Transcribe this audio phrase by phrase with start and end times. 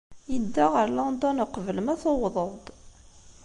[0.31, 2.65] Yedda ɣer London uqbel ma tuwḍeḍ-d.